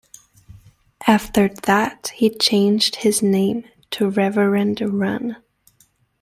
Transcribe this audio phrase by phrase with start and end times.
[1.05, 5.37] After that he changed his name to "Reverend Run".